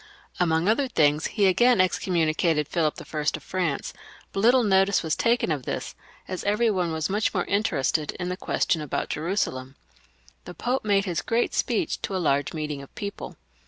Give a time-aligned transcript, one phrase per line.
[0.39, 3.17] Among other things he again excom municated Philip I.
[3.35, 3.93] of France;
[4.33, 5.93] but little notice was taken of this,
[6.27, 9.75] as every one was much more interested in the question about Jerusalem.
[10.45, 13.37] The Pope made his great speech to a large meeting of people.